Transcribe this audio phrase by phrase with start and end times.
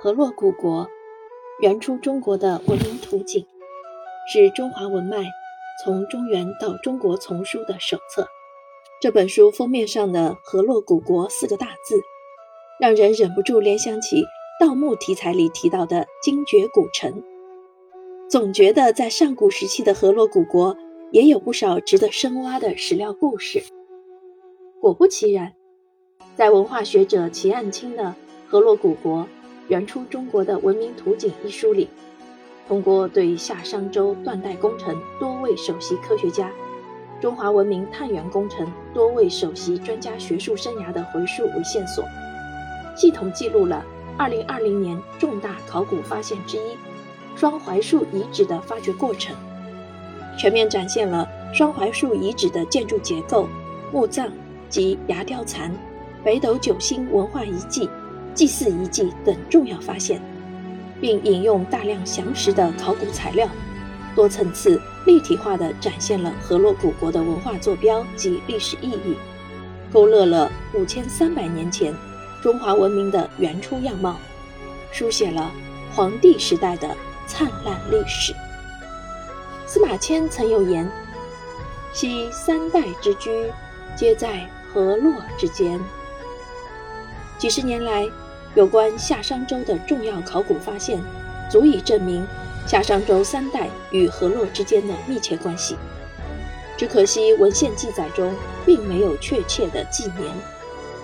[0.00, 0.88] 河洛古国
[1.60, 3.44] 原出中国的文明图景，
[4.32, 5.24] 是中华文脉
[5.82, 8.28] 从中原到中国丛书的手册。
[9.00, 12.00] 这本书封面上的“河洛古国”四个大字，
[12.78, 14.22] 让人忍不住联想起
[14.60, 17.20] 盗墓题材里提到的精绝古城，
[18.30, 20.76] 总觉得在上古时期的河洛古国
[21.10, 23.64] 也有不少值得深挖的史料故事。
[24.80, 25.54] 果不其然，
[26.36, 28.04] 在文化学者齐岸清的
[28.48, 29.22] 《河洛古国》。
[29.68, 31.88] 原出中国的文明图景一书里，
[32.66, 36.50] 通过对夏商周断代工程多位首席科学家、
[37.20, 42.02] 中华文明探源工程多位首席专家学术生涯的回溯为线索，
[42.96, 43.84] 系统记录了
[44.18, 46.76] 2020年重大考古发现之一——
[47.36, 49.36] 双槐树遗址的发掘过程，
[50.38, 53.46] 全面展现了双槐树遗址的建筑结构、
[53.92, 54.28] 墓葬
[54.70, 55.70] 及牙雕残、
[56.24, 57.88] 北斗九星文化遗迹。
[58.34, 60.20] 祭祀遗迹等重要发现，
[61.00, 63.48] 并引用大量详实的考古材料，
[64.14, 69.16] 多层次、立体化地展现了河洛古国的文化坐标及历史意义，
[69.92, 71.94] 勾勒了五千三百年前
[72.42, 74.16] 中华文明的原初样貌，
[74.92, 75.50] 书写了
[75.92, 76.88] 黄帝时代的
[77.26, 78.32] 灿烂历史。
[79.66, 80.88] 司马迁曾有言
[81.92, 83.30] ：“昔三代之居，
[83.96, 85.78] 皆在河洛之间。”
[87.38, 88.08] 几十年来。
[88.54, 90.98] 有关夏商周的重要考古发现，
[91.50, 92.26] 足以证明
[92.66, 95.76] 夏商周三代与河洛之间的密切关系。
[96.76, 100.34] 只可惜文献记载中并没有确切的纪年，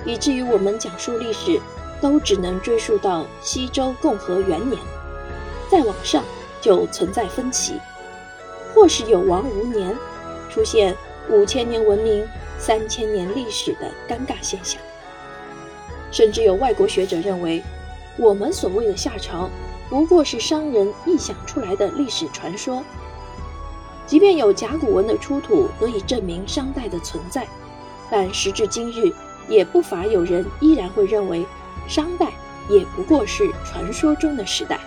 [0.06, 1.60] 以至于我们讲述历史
[2.00, 4.80] 都只能追溯到西周共和元年，
[5.70, 6.24] 再往上
[6.62, 7.78] 就存在分歧，
[8.74, 9.94] 或是有王无年，
[10.50, 10.96] 出现
[11.28, 12.27] 五千年文明、
[12.58, 14.80] 三千年历史的尴尬现象。
[16.15, 17.61] 甚至有外国学者认为，
[18.17, 19.51] 我们所谓的夏朝
[19.91, 22.84] 不过是商人臆想出来的历史传说。
[24.07, 27.48] 即便有甲骨文的出土得以证明商代的存在，
[28.08, 29.13] 但时至今日，
[29.48, 31.45] 也不乏有人依然会认为
[31.89, 32.29] 商代
[32.69, 34.79] 也不过是传说中的时代。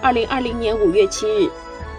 [0.00, 1.50] 二零二零年五月七日，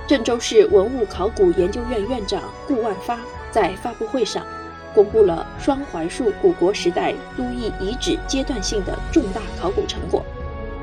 [0.07, 3.19] 郑州市文物考古研究院院长顾万发
[3.51, 4.43] 在发布会上。
[4.93, 10.23] 公布了双槐树古国时代都邑遗址阶段性的重大考古成果，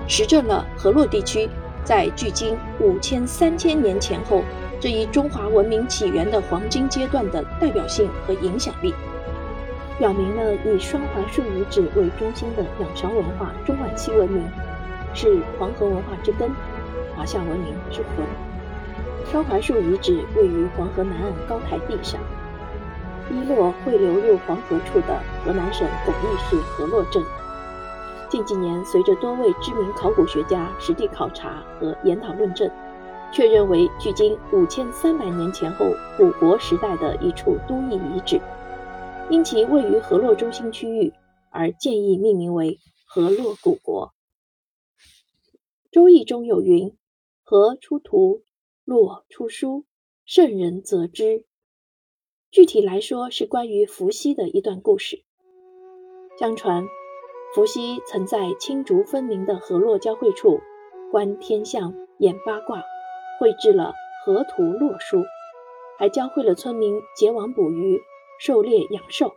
[0.08, 1.48] 实证了河洛地区
[1.84, 4.42] 在距今五千三千年前后
[4.80, 8.94] 这一中华文明起源的黄金阶段的代表性和影响力，
[9.98, 14.42] 表明了以双槐树遗址为中心的仰韶文化中晚期文明
[15.14, 16.50] 是黄河文化之根，
[17.14, 18.26] 华夏文明之魂。
[19.30, 22.20] 双槐树遗址位于黄河南岸高台地上。
[23.30, 27.24] 伊洛汇流入黄河处的河南省巩义市河洛镇，
[28.28, 32.68] 近几年随着多位知名考古学家实地考察和研讨论证，
[33.32, 35.86] 确认为距今五千三百年前后
[36.16, 38.40] 古国时代的一处都邑遗址，
[39.30, 41.12] 因其位于河洛中心区域
[41.50, 44.08] 而建议命名为河洛古国。
[45.92, 46.96] 《周易》中有云
[47.44, 48.42] ：“河出图，
[48.84, 49.84] 洛出书，
[50.24, 51.44] 圣人则之。”
[52.50, 55.22] 具体来说，是关于伏羲的一段故事。
[56.36, 56.84] 相传，
[57.54, 60.58] 伏羲曾在青竹分明的河洛交汇处
[61.12, 62.82] 观天象、演八卦，
[63.38, 63.92] 绘制了
[64.26, 65.18] 《河图洛书》，
[65.96, 68.02] 还教会了村民结网捕鱼、
[68.40, 69.32] 狩猎养兽。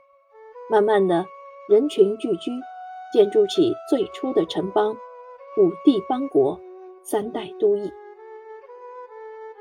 [0.71, 1.27] 慢慢的，
[1.69, 2.51] 人群聚居，
[3.13, 4.95] 建筑起最初的城邦——
[5.61, 6.59] 五帝邦国、
[7.03, 7.91] 三代都邑。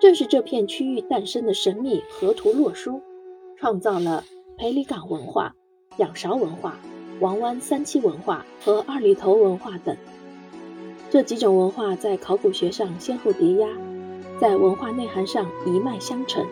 [0.01, 2.93] 正是这片区域诞生的神秘《河图洛书》。
[3.63, 4.25] 创造了
[4.59, 5.55] 裴李岗文化、
[5.99, 6.75] 仰韶文化、
[7.21, 9.97] 王湾三七文化和二里头文化等
[11.13, 13.69] 这几种文化，在考古学上先后叠压，
[14.41, 16.45] 在文化内涵上一脉相承，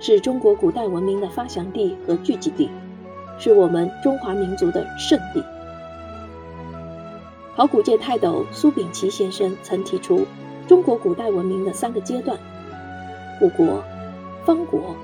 [0.00, 2.68] 是中国古代文明的发祥地和聚集地，
[3.38, 5.44] 是我们中华民族的圣地。
[7.54, 10.26] 考古界泰斗苏秉琦先生曾提出
[10.66, 12.36] 中国古代文明的三个阶段：
[13.38, 13.80] 古国、
[14.44, 14.96] 方、国。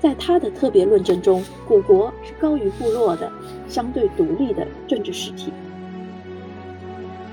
[0.00, 3.30] 在他的特别论证中，古国是高于部落的、
[3.68, 5.52] 相对独立的政治实体。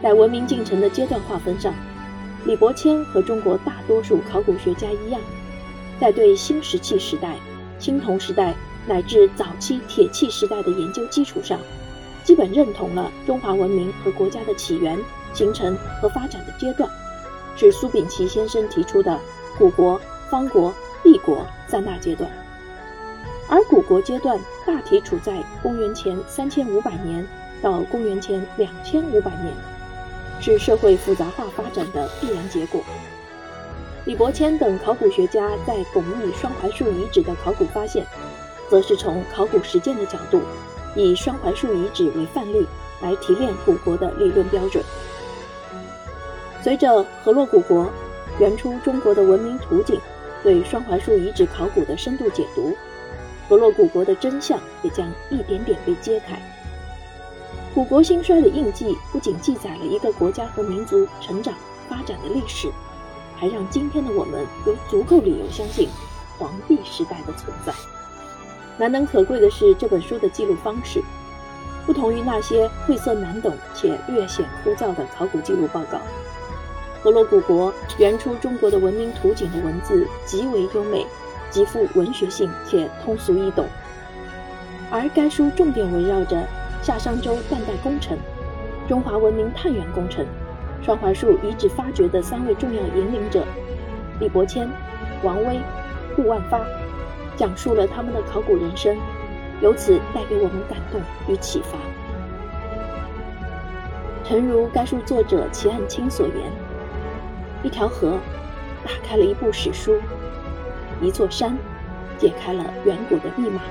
[0.04, 1.74] 在文明进程的阶段划分上，
[2.46, 5.22] 李伯谦和中国大多数考古学家一样，
[5.98, 7.38] 在对新石器时代、
[7.80, 8.54] 青铜时代
[8.86, 11.58] 乃至早期铁器时代的研究基础上，
[12.26, 15.00] 基本认同了中华文明和国家的起源、
[15.34, 16.90] 形成和发展的阶段，
[17.56, 19.18] 是苏秉琦先生提出的
[19.58, 20.00] 古国、
[20.30, 22.30] 方国、帝国三大阶段。
[23.50, 27.26] 而古国阶段大体处在公元前三千五百年
[27.62, 29.54] 到公元前两千五百年，
[30.40, 32.82] 是社会复杂化发展的必然结果。
[34.06, 38.06] 李伯谦等考古学家在巩义双槐树遗址的考古发现，
[38.70, 40.42] 则是从考古实践的角度，
[40.96, 42.66] 以双槐树遗址为范例
[43.02, 44.84] 来提炼古国的理论标准。
[46.62, 47.90] 随着河洛古国
[48.40, 50.00] 原初中国的文明图景
[50.44, 52.76] 对双槐树遗址考古的深度解读，
[53.48, 56.40] 河洛古国的真相也将一点点被揭开。
[57.74, 61.54] 古国兴衰的印记不仅记载了一个国家和民族成长
[61.90, 62.72] 发展的历史。
[63.40, 65.88] 还让今天的我们有足够理由相信
[66.40, 67.72] 黄帝时代的存在。
[68.80, 71.04] 难能可贵的是，这本书的记录方式
[71.86, 76.00] 不同于那些晦涩难懂且略显枯燥的考古记录报告。
[77.04, 81.06] 河洛古国原出中国的文明图景的文字极为优美，
[81.50, 83.66] 极富文学性且通俗易懂。
[84.90, 86.42] 而该书重点围绕着
[86.82, 88.18] 夏商周断代工程、
[88.88, 90.26] 中华文明探源工程。
[90.82, 93.44] 双槐树遗址发掘的三位重要引领者
[94.20, 94.70] 李伯谦、
[95.24, 95.60] 王威、
[96.16, 96.62] 顾万发，
[97.36, 98.96] 讲述了他们的考古人生，
[99.60, 101.78] 由此带给我们感动与启发。
[104.24, 106.36] 诚如该书作者齐岸清所言
[107.64, 108.18] ：“一条河
[108.86, 110.00] 打开了一部史书，
[111.02, 111.58] 一座山
[112.18, 113.62] 解开了远古的密码，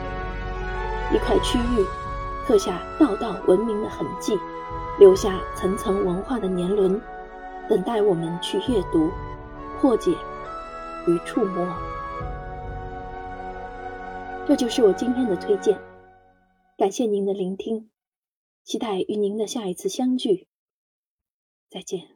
[1.12, 1.84] 一块区域
[2.46, 4.38] 刻下道道文明的痕迹。”
[4.99, 6.99] 留下层层文化的年轮，
[7.69, 9.11] 等待我们去阅读、
[9.78, 10.11] 破解
[11.06, 11.69] 与触摸。
[14.46, 15.79] 这就是我今天的推荐，
[16.79, 17.90] 感谢您的聆听，
[18.64, 20.49] 期待与您的下一次相聚。
[21.69, 22.15] 再见。